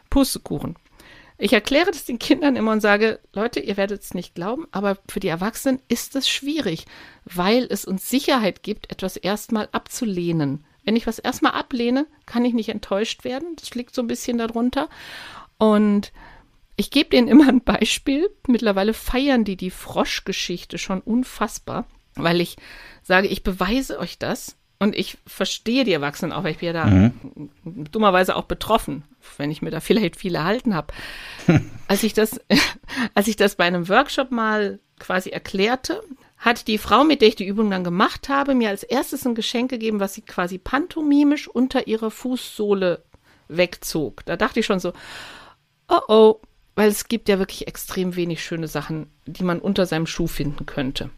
[0.09, 0.77] Pustekuchen.
[1.39, 4.97] Ich erkläre das den Kindern immer und sage, Leute, ihr werdet es nicht glauben, aber
[5.09, 6.87] für die Erwachsenen ist es schwierig,
[7.25, 10.65] weil es uns Sicherheit gibt, etwas erstmal abzulehnen.
[10.85, 13.57] Wenn ich was erstmal ablehne, kann ich nicht enttäuscht werden.
[13.57, 14.89] Das liegt so ein bisschen darunter.
[15.59, 16.13] Und
[16.77, 18.31] ich gebe denen immer ein Beispiel.
[18.47, 22.57] Mittlerweile feiern die die Froschgeschichte schon unfassbar, weil ich
[23.03, 24.57] sage, ich beweise euch das.
[24.79, 27.13] Und ich verstehe die Erwachsenen auch, weil ich bin ja da mhm.
[27.91, 29.05] dummerweise auch betroffen,
[29.39, 30.93] wenn ich mir da vielleicht viel erhalten habe.
[31.89, 32.41] als ich das,
[33.15, 36.03] als ich das bei einem Workshop mal quasi erklärte,
[36.39, 39.35] hat die Frau, mit der ich die Übung dann gemacht habe, mir als erstes ein
[39.35, 43.03] Geschenk gegeben, was sie quasi pantomimisch unter ihrer Fußsohle
[43.49, 44.25] wegzog.
[44.27, 44.93] Da dachte ich schon so,
[45.89, 46.41] oh oh,
[46.75, 50.67] weil es gibt ja wirklich extrem wenig schöne Sachen, die man unter seinem Schuh finden
[50.67, 51.11] könnte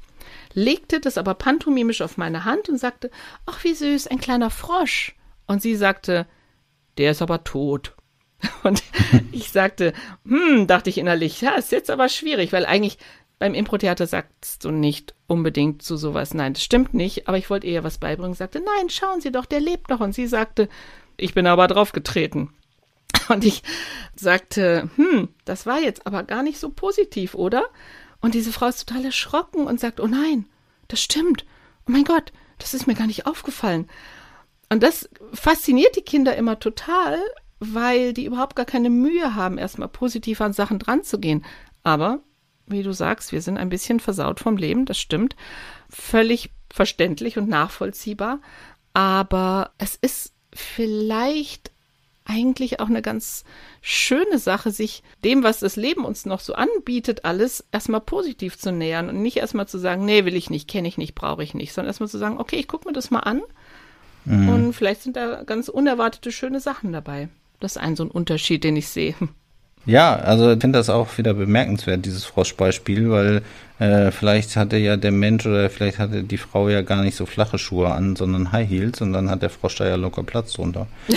[0.59, 3.11] legte das aber pantomimisch auf meine Hand und sagte,
[3.47, 5.15] ach wie süß, ein kleiner Frosch.
[5.47, 6.27] Und sie sagte,
[6.99, 7.95] der ist aber tot.
[8.63, 8.83] Und
[9.33, 9.93] ich sagte,
[10.27, 12.99] hm, dachte ich innerlich, ja, ist jetzt aber schwierig, weil eigentlich
[13.39, 17.67] beim Impro-Theater sagst du nicht unbedingt zu sowas, nein, das stimmt nicht, aber ich wollte
[17.67, 20.01] ihr was beibringen, sagte, nein, schauen Sie doch, der lebt noch.
[20.01, 20.69] Und sie sagte,
[21.17, 22.51] ich bin aber draufgetreten.
[23.29, 23.63] Und ich
[24.17, 27.65] sagte, hm, das war jetzt aber gar nicht so positiv, oder?
[28.21, 30.47] Und diese Frau ist total erschrocken und sagt, oh nein,
[30.89, 31.45] das stimmt.
[31.87, 33.89] Oh mein Gott, das ist mir gar nicht aufgefallen.
[34.71, 37.19] Und das fasziniert die Kinder immer total,
[37.59, 41.45] weil die überhaupt gar keine Mühe haben, erstmal positiv an Sachen dran zu gehen.
[41.83, 42.21] Aber,
[42.67, 45.37] wie du sagst, wir sind ein bisschen versaut vom Leben, das stimmt.
[45.89, 48.41] Völlig verständlich und nachvollziehbar.
[48.93, 51.71] Aber es ist vielleicht
[52.29, 53.45] eigentlich auch eine ganz
[53.81, 58.71] schöne Sache, sich dem, was das Leben uns noch so anbietet, alles erstmal positiv zu
[58.71, 61.55] nähern und nicht erstmal zu sagen, nee, will ich nicht, kenne ich nicht, brauche ich
[61.55, 63.41] nicht, sondern erstmal zu sagen, okay, ich gucke mir das mal an
[64.27, 64.49] mhm.
[64.51, 67.29] und vielleicht sind da ganz unerwartete schöne Sachen dabei.
[67.61, 69.15] Das ist ein so ein Unterschied, den ich sehe.
[69.87, 73.43] Ja, also ich finde das auch wieder bemerkenswert, dieses Froschbeispiel, weil
[73.79, 77.25] äh, vielleicht hatte ja der Mensch oder vielleicht hatte die Frau ja gar nicht so
[77.25, 80.53] flache Schuhe an, sondern High Heels und dann hat der Frosch da ja locker Platz
[80.53, 80.89] drunter.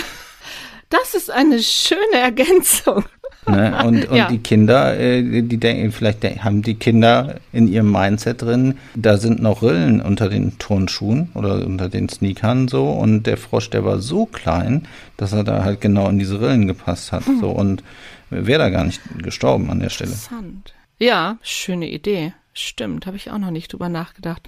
[0.92, 3.04] Das ist eine schöne Ergänzung.
[3.46, 3.82] Ne?
[3.82, 4.28] Und, und ja.
[4.28, 9.40] die Kinder, äh, die denken, vielleicht haben die Kinder in ihrem Mindset drin, da sind
[9.40, 14.00] noch Rillen unter den Turnschuhen oder unter den Sneakern so und der Frosch, der war
[14.00, 17.24] so klein, dass er da halt genau in diese Rillen gepasst hat.
[17.24, 17.40] Hm.
[17.40, 17.82] So und
[18.28, 20.10] wäre da gar nicht gestorben an der Stelle.
[20.10, 20.74] Interessant.
[20.98, 22.34] Ja, schöne Idee.
[22.52, 24.46] Stimmt, habe ich auch noch nicht drüber nachgedacht.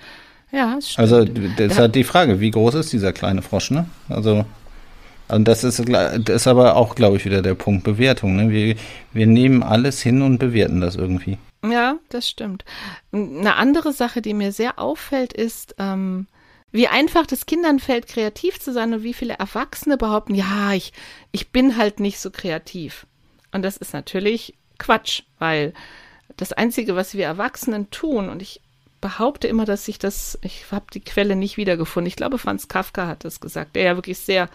[0.53, 0.99] Ja, stimmt.
[0.99, 3.87] Also das ist halt die Frage, wie groß ist dieser kleine Frosch, ne?
[4.11, 4.45] Also
[5.29, 8.37] und das ist, das ist aber auch, glaube ich, wieder der Punkt Bewertung.
[8.37, 8.51] Ne?
[8.51, 8.77] Wir,
[9.13, 11.39] wir nehmen alles hin und bewerten das irgendwie.
[11.65, 12.65] Ja, das stimmt.
[13.13, 16.27] Eine andere Sache, die mir sehr auffällt, ist, ähm,
[16.73, 20.93] wie einfach es Kindern fällt, kreativ zu sein und wie viele Erwachsene behaupten, ja, ich,
[21.33, 23.07] ich bin halt nicht so kreativ.
[23.53, 25.73] Und das ist natürlich Quatsch, weil
[26.37, 28.61] das Einzige, was wir Erwachsenen tun, und ich
[29.01, 32.09] behaupte immer, dass ich das, ich habe die Quelle nicht wiedergefunden.
[32.09, 34.49] Ich glaube, Franz Kafka hat das gesagt, der ja wirklich sehr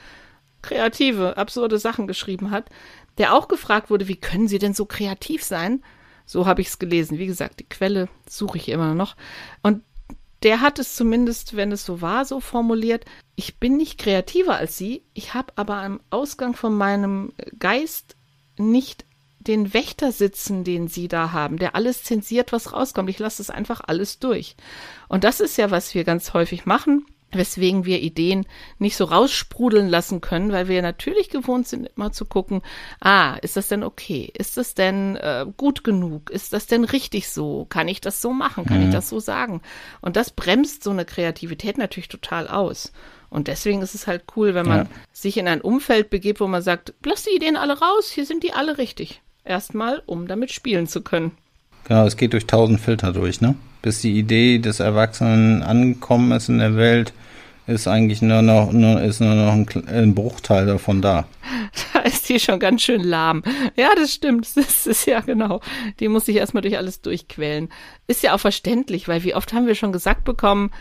[0.61, 2.69] kreative, absurde Sachen geschrieben hat,
[3.17, 5.83] der auch gefragt wurde, wie können Sie denn so kreativ sein?
[6.25, 7.17] So habe ich es gelesen.
[7.17, 9.15] Wie gesagt, die Quelle suche ich immer noch.
[9.61, 9.83] Und
[10.43, 14.77] der hat es zumindest, wenn es so war, so formuliert, ich bin nicht kreativer als
[14.77, 18.15] Sie, ich habe aber am Ausgang von meinem Geist
[18.57, 19.05] nicht
[19.39, 23.09] den Wächter sitzen, den Sie da haben, der alles zensiert, was rauskommt.
[23.09, 24.55] Ich lasse es einfach alles durch.
[25.07, 28.45] Und das ist ja, was wir ganz häufig machen weswegen wir Ideen
[28.77, 32.61] nicht so raussprudeln lassen können, weil wir natürlich gewohnt sind, immer zu gucken,
[32.99, 34.31] ah, ist das denn okay?
[34.37, 36.29] Ist das denn äh, gut genug?
[36.29, 37.65] Ist das denn richtig so?
[37.69, 38.65] Kann ich das so machen?
[38.65, 38.87] Kann mhm.
[38.87, 39.61] ich das so sagen?
[40.01, 42.91] Und das bremst so eine Kreativität natürlich total aus.
[43.29, 44.89] Und deswegen ist es halt cool, wenn man ja.
[45.11, 48.43] sich in ein Umfeld begibt, wo man sagt, lass die Ideen alle raus, hier sind
[48.43, 49.21] die alle richtig.
[49.43, 51.31] Erstmal, um damit spielen zu können.
[51.85, 53.55] Genau, es geht durch tausend Filter durch, ne?
[53.81, 57.13] Bis die Idee des Erwachsenen angekommen ist in der Welt,
[57.69, 61.25] ist eigentlich nur noch, nur, ist nur noch ein, ein, Bruchteil davon da.
[61.93, 63.43] Da ist die schon ganz schön lahm.
[63.75, 64.47] Ja, das stimmt.
[64.55, 65.61] Das ist ja genau.
[65.99, 67.69] Die muss sich erstmal durch alles durchquälen.
[68.07, 70.71] Ist ja auch verständlich, weil wie oft haben wir schon gesagt bekommen,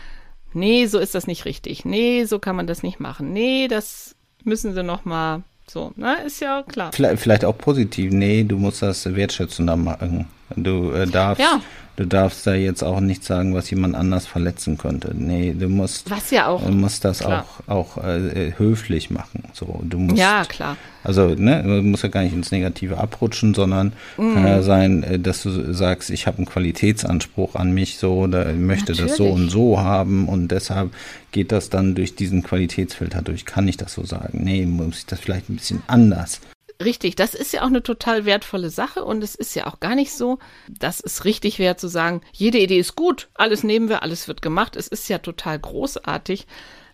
[0.53, 1.85] nee, so ist das nicht richtig.
[1.85, 3.33] Nee, so kann man das nicht machen.
[3.33, 6.91] Nee, das müssen sie noch mal so, ne, ist ja klar.
[6.93, 8.11] Vielleicht, vielleicht auch positiv.
[8.11, 10.27] Nee, du musst das wertschätzender machen.
[10.55, 11.61] Du äh, darfst, ja.
[11.95, 15.11] du darfst da jetzt auch nicht sagen, was jemand anders verletzen könnte.
[15.15, 17.45] Nee, du musst, was ja auch, du musst das klar.
[17.67, 19.43] auch, auch äh, höflich machen.
[19.53, 20.75] So, du musst, ja, klar.
[21.03, 24.33] Also, ne, du musst ja gar nicht ins Negative abrutschen, sondern mm.
[24.33, 28.51] kann ja sein, äh, dass du sagst, ich habe einen Qualitätsanspruch an mich so oder
[28.53, 29.11] möchte Natürlich.
[29.11, 30.91] das so und so haben und deshalb
[31.31, 33.45] geht das dann durch diesen Qualitätsfilter durch.
[33.45, 34.39] Kann ich das so sagen?
[34.43, 36.41] Nee, muss ich das vielleicht ein bisschen anders
[36.81, 39.95] Richtig, das ist ja auch eine total wertvolle Sache und es ist ja auch gar
[39.95, 40.39] nicht so,
[40.69, 44.41] dass es richtig wäre zu sagen, jede Idee ist gut, alles nehmen wir, alles wird
[44.41, 44.77] gemacht.
[44.77, 46.47] Es ist ja total großartig,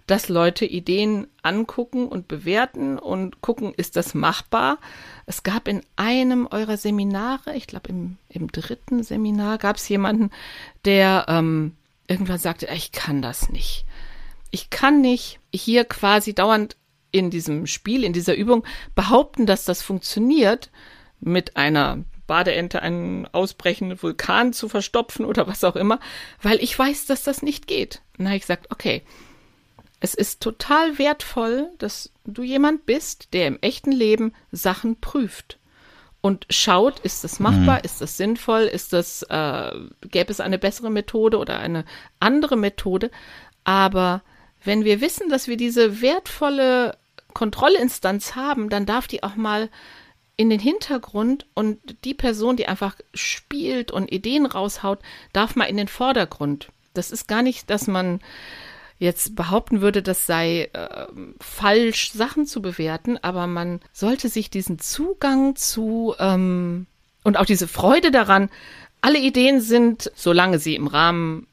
[0.07, 4.79] dass Leute Ideen angucken und bewerten und gucken, ist das machbar.
[5.27, 10.31] Es gab in einem eurer Seminare, ich glaube im, im dritten Seminar, gab es jemanden,
[10.85, 11.75] der ähm,
[12.07, 13.85] irgendwann sagte, ich kann das nicht.
[14.49, 16.75] Ich kann nicht hier quasi dauernd
[17.15, 20.69] in diesem Spiel, in dieser Übung behaupten, dass das funktioniert,
[21.21, 26.01] mit einer Badeente einen ausbrechenden Vulkan zu verstopfen oder was auch immer,
[26.41, 28.01] weil ich weiß, dass das nicht geht.
[28.17, 29.01] Und dann habe ich gesagt, okay,
[30.01, 35.57] es ist total wertvoll, dass du jemand bist, der im echten Leben Sachen prüft
[36.19, 37.85] und schaut, ist das machbar, mhm.
[37.85, 41.85] ist das sinnvoll, ist das, äh, gäbe es eine bessere Methode oder eine
[42.19, 43.09] andere Methode.
[43.63, 44.21] Aber
[44.65, 46.97] wenn wir wissen, dass wir diese wertvolle
[47.35, 49.69] Kontrollinstanz haben, dann darf die auch mal
[50.37, 54.99] in den Hintergrund und die Person, die einfach spielt und Ideen raushaut,
[55.33, 56.69] darf mal in den Vordergrund.
[56.93, 58.21] Das ist gar nicht, dass man
[58.97, 61.07] jetzt behaupten würde, das sei äh,
[61.41, 66.87] falsch, Sachen zu bewerten, aber man sollte sich diesen Zugang zu ähm,
[67.23, 68.49] und auch diese Freude daran,
[69.01, 71.47] alle Ideen sind, solange sie im Rahmen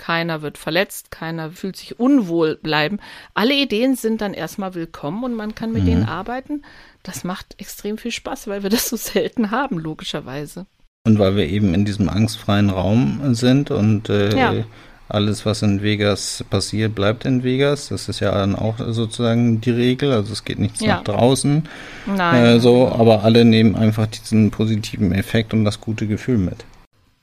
[0.00, 3.00] keiner wird verletzt, keiner fühlt sich unwohl bleiben.
[3.34, 5.86] Alle Ideen sind dann erstmal willkommen und man kann mit mhm.
[5.86, 6.62] denen arbeiten.
[7.02, 10.66] Das macht extrem viel Spaß, weil wir das so selten haben, logischerweise.
[11.06, 14.64] Und weil wir eben in diesem angstfreien Raum sind und äh, ja.
[15.08, 17.88] alles, was in Vegas passiert, bleibt in Vegas.
[17.88, 20.12] Das ist ja dann auch sozusagen die Regel.
[20.12, 20.96] Also es geht nichts ja.
[20.96, 21.68] nach draußen.
[22.06, 22.44] Nein.
[22.44, 26.64] Äh, so, aber alle nehmen einfach diesen positiven Effekt und das gute Gefühl mit.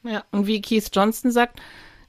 [0.04, 1.60] Ja, und wie Keith Johnson sagt,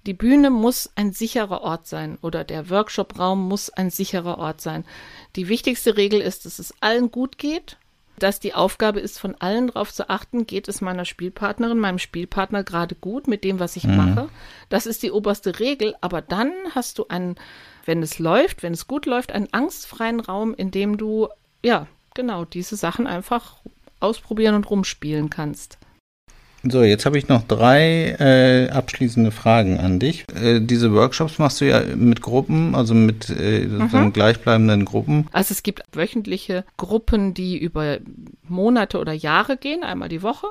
[0.06, 4.84] die Bühne muss ein sicherer Ort sein oder der Workshop-Raum muss ein sicherer Ort sein.
[5.36, 7.76] Die wichtigste Regel ist, dass es allen gut geht
[8.18, 12.64] dass die Aufgabe ist, von allen darauf zu achten, geht es meiner Spielpartnerin, meinem Spielpartner
[12.64, 13.96] gerade gut mit dem, was ich mhm.
[13.96, 14.28] mache.
[14.68, 15.94] Das ist die oberste Regel.
[16.00, 17.36] Aber dann hast du einen,
[17.84, 21.28] wenn es läuft, wenn es gut läuft, einen angstfreien Raum, in dem du,
[21.62, 23.56] ja, genau, diese Sachen einfach
[24.00, 25.77] ausprobieren und rumspielen kannst.
[26.64, 30.24] So, jetzt habe ich noch drei äh, abschließende Fragen an dich.
[30.34, 34.12] Äh, diese Workshops machst du ja mit Gruppen, also mit äh, mhm.
[34.12, 35.28] gleichbleibenden Gruppen.
[35.32, 37.98] Also es gibt wöchentliche Gruppen, die über
[38.48, 40.48] Monate oder Jahre gehen, einmal die Woche.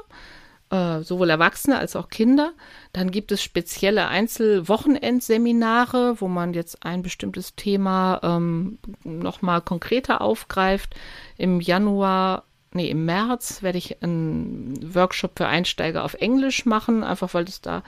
[0.70, 2.52] Äh, sowohl Erwachsene als auch Kinder.
[2.92, 10.94] Dann gibt es spezielle Einzelwochenendseminare, wo man jetzt ein bestimmtes Thema ähm, nochmal konkreter aufgreift.
[11.38, 12.44] Im Januar
[12.78, 17.62] nee, im März werde ich einen Workshop für Einsteiger auf Englisch machen, einfach weil es
[17.62, 17.84] da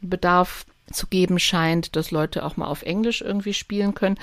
[0.00, 4.18] Bedarf zu geben scheint, dass Leute auch mal auf Englisch irgendwie spielen können,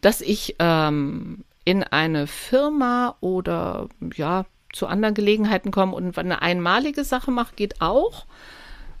[0.00, 7.04] dass ich ähm, in eine Firma oder ja zu anderen Gelegenheiten komme und eine einmalige
[7.04, 8.26] Sache mache, geht auch.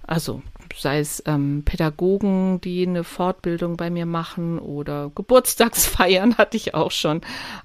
[0.06, 0.42] Also
[0.76, 6.90] sei es ähm, Pädagogen, die eine Fortbildung bei mir machen oder Geburtstagsfeiern hatte ich auch
[6.90, 7.20] schon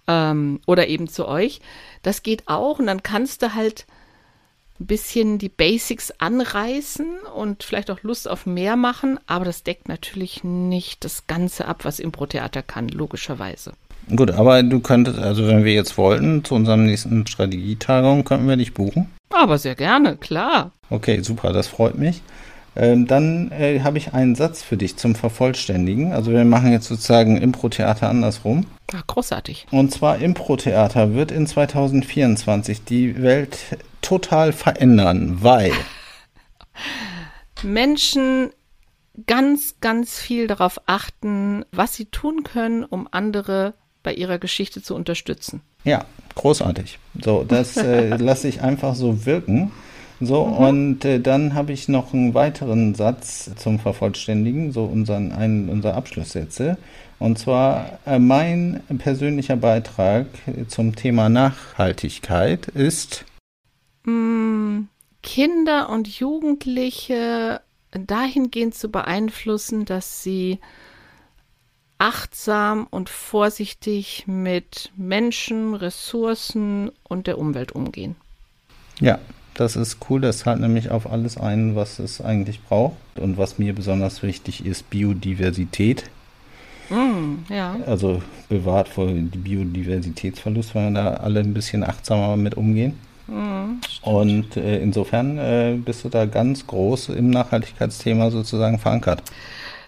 [0.08, 1.62] ähm, oder eben zu euch.
[2.04, 3.86] Das geht auch und dann kannst du halt
[4.80, 9.88] ein bisschen die Basics anreißen und vielleicht auch Lust auf mehr machen, aber das deckt
[9.88, 13.72] natürlich nicht das Ganze ab, was Impro-Theater kann, logischerweise.
[14.14, 18.58] Gut, aber du könntest, also wenn wir jetzt wollten, zu unserem nächsten Strategietagung, könnten wir
[18.58, 19.10] dich buchen?
[19.30, 20.72] Aber sehr gerne, klar.
[20.90, 22.22] Okay, super, das freut mich.
[22.76, 26.12] Ähm, dann äh, habe ich einen Satz für dich zum Vervollständigen.
[26.12, 28.66] Also wir machen jetzt sozusagen Impro-Theater andersrum.
[28.92, 29.68] Ja, großartig.
[29.72, 33.58] Und zwar Impro-Theater wird in 2024 die Welt
[34.02, 35.72] total verändern, weil
[37.64, 38.52] Menschen
[39.26, 44.96] ganz, ganz viel darauf achten, was sie tun können, um andere bei ihrer Geschichte zu
[44.96, 45.62] unterstützen.
[45.84, 47.00] Ja, großartig.
[47.24, 49.72] So, das äh, lasse ich einfach so wirken.
[50.22, 50.54] So, mhm.
[50.54, 55.96] und äh, dann habe ich noch einen weiteren Satz zum Vervollständigen, so unseren, einen unserer
[55.96, 56.78] Abschlusssätze.
[57.20, 60.28] Und zwar äh, mein persönlicher Beitrag
[60.68, 63.26] zum Thema Nachhaltigkeit ist
[64.04, 64.84] mm,
[65.22, 70.60] Kinder und Jugendliche dahingehend zu beeinflussen, dass sie
[71.98, 78.16] achtsam und vorsichtig mit Menschen, Ressourcen und der Umwelt umgehen.
[79.00, 79.20] Ja,
[79.56, 82.98] das ist cool, das zahlt nämlich auf alles ein, was es eigentlich braucht.
[83.16, 86.04] Und was mir besonders wichtig ist, Biodiversität.
[86.90, 87.76] Mm, ja.
[87.88, 93.00] Also bewahrt vor Biodiversitätsverlust, weil wir da alle ein bisschen achtsamer mit umgehen.
[93.28, 99.24] Mm, und äh, insofern äh, bist du da ganz groß im Nachhaltigkeitsthema sozusagen verankert.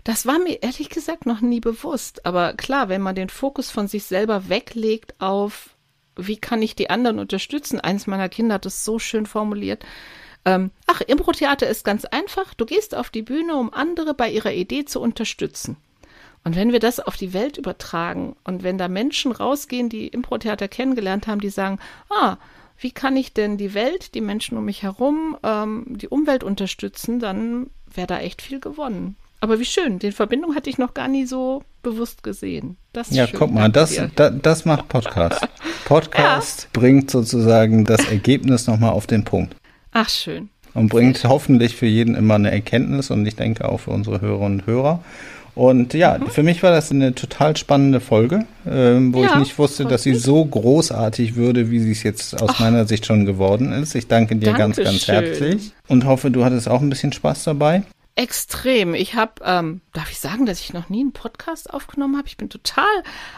[0.06, 2.26] Das war mir ehrlich gesagt noch nie bewusst.
[2.26, 5.72] Aber klar, wenn man den Fokus von sich selber weglegt auf
[6.18, 7.80] wie kann ich die anderen unterstützen?
[7.80, 9.86] Eins meiner Kinder hat es so schön formuliert.
[10.46, 12.54] Ähm, ach, Impro-Theater ist ganz einfach.
[12.54, 15.78] Du gehst auf die Bühne, um andere bei ihrer Idee zu unterstützen.
[16.44, 20.70] Und wenn wir das auf die Welt übertragen und wenn da Menschen rausgehen, die Impro-Theater
[20.70, 22.38] kennengelernt haben, die sagen, ah,
[22.80, 27.20] wie kann ich denn die Welt, die Menschen um mich herum, ähm, die Umwelt unterstützen,
[27.20, 29.18] dann wäre da echt viel gewonnen.
[29.40, 32.78] Aber wie schön, den Verbindung hatte ich noch gar nie so bewusst gesehen.
[32.98, 35.48] Das ja, guck mal, das, da, das macht Podcast.
[35.86, 36.80] Podcast ja.
[36.82, 39.56] bringt sozusagen das Ergebnis nochmal auf den Punkt.
[39.92, 40.50] Ach, schön.
[40.74, 44.62] Und bringt hoffentlich für jeden immer eine Erkenntnis und ich denke auch für unsere Hörerinnen
[44.62, 45.04] und Hörer.
[45.54, 46.26] Und ja, mhm.
[46.32, 50.02] für mich war das eine total spannende Folge, äh, wo ja, ich nicht wusste, dass
[50.02, 52.60] sie so großartig würde, wie sie es jetzt aus Ach.
[52.60, 53.94] meiner Sicht schon geworden ist.
[53.94, 54.86] Ich danke dir Dankeschön.
[54.86, 57.84] ganz, ganz herzlich und hoffe, du hattest auch ein bisschen Spaß dabei.
[58.18, 58.96] Extrem.
[58.96, 62.28] Ich habe, ähm, darf ich sagen, dass ich noch nie einen Podcast aufgenommen habe?
[62.28, 62.84] Ich bin total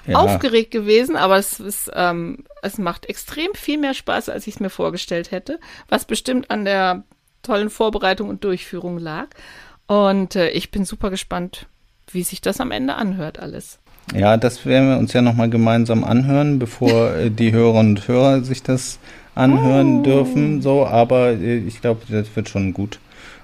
[0.07, 0.17] ja.
[0.17, 4.59] aufgeregt gewesen, aber es ist, ähm, es macht extrem viel mehr Spaß, als ich es
[4.61, 7.03] mir vorgestellt hätte, was bestimmt an der
[7.43, 9.27] tollen Vorbereitung und Durchführung lag.
[9.87, 11.65] Und äh, ich bin super gespannt,
[12.09, 13.79] wie sich das am Ende anhört alles.
[14.15, 18.45] Ja, das werden wir uns ja nochmal gemeinsam anhören, bevor äh, die Hörerinnen und Hörer
[18.45, 18.97] sich das
[19.35, 20.03] anhören oh.
[20.03, 20.61] dürfen.
[20.61, 22.99] So, aber äh, ich glaube, das wird schon gut.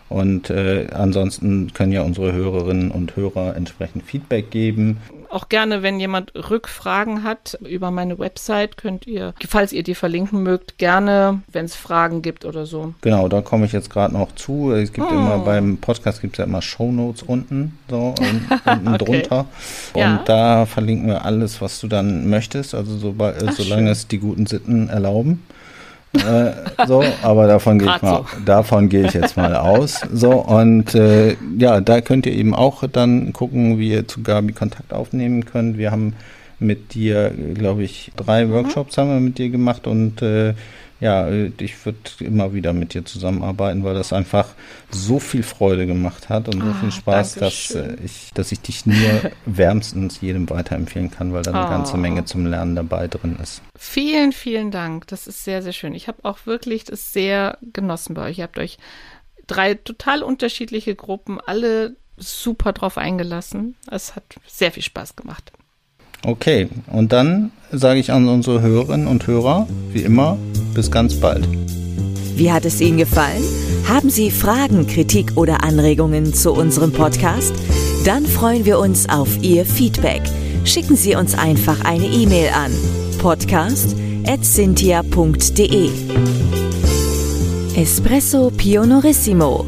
[0.08, 4.98] Und äh, ansonsten können ja unsere Hörerinnen und Hörer entsprechend Feedback geben.
[5.30, 10.44] Auch gerne, wenn jemand Rückfragen hat über meine Website, könnt ihr, falls ihr die verlinken
[10.44, 12.94] mögt, gerne, wenn es Fragen gibt oder so.
[13.02, 14.72] Genau, da komme ich jetzt gerade noch zu.
[14.72, 15.14] Es gibt oh.
[15.14, 18.14] immer beim Podcast gibt es ja immer Shownotes unten, so
[18.66, 18.98] unten okay.
[18.98, 19.46] drunter.
[19.94, 20.24] Und ja.
[20.26, 23.88] da verlinken wir alles, was du dann möchtest, also so, Ach, solange schön.
[23.88, 25.42] es die guten Sitten erlauben
[26.16, 26.54] äh,
[26.88, 28.26] so, aber davon gehe ich mal, so.
[28.46, 30.02] davon gehe ich jetzt mal aus.
[30.12, 34.54] So und äh, ja, da könnt ihr eben auch dann gucken, wie ihr zu Gabi
[34.54, 35.78] Kontakt aufnehmen könnt.
[35.78, 36.14] Wir haben
[36.60, 38.52] mit dir, glaube ich, drei mhm.
[38.52, 40.54] Workshops haben wir mit dir gemacht und äh,
[41.00, 44.48] ja, äh, ich würde immer wieder mit dir zusammenarbeiten, weil das einfach
[44.90, 48.52] so viel Freude gemacht hat und so viel Ah, Spaß, danke dass äh, ich, dass
[48.52, 48.96] ich dich nur
[49.46, 51.70] wärmstens jedem weiterempfehlen kann, weil da eine Oh.
[51.70, 53.62] ganze Menge zum Lernen dabei drin ist.
[53.78, 55.08] Vielen, vielen Dank.
[55.08, 55.94] Das ist sehr, sehr schön.
[55.94, 58.38] Ich habe auch wirklich das sehr genossen bei euch.
[58.38, 58.78] Ihr habt euch
[59.48, 63.76] drei total unterschiedliche Gruppen, alle super drauf eingelassen.
[63.92, 65.52] Es hat sehr viel Spaß gemacht.
[66.26, 70.40] Okay, und dann sage ich an unsere Hörerinnen und Hörer, wie immer,
[70.74, 71.48] bis ganz bald.
[72.36, 73.44] Wie hat es Ihnen gefallen?
[73.88, 77.54] Haben Sie Fragen, Kritik oder Anregungen zu unserem Podcast?
[78.06, 80.24] Dann freuen wir uns auf Ihr Feedback.
[80.64, 82.72] Schicken Sie uns einfach eine E-Mail an
[83.20, 85.90] podcast.cynthia.de
[87.76, 89.68] Espresso Pionorissimo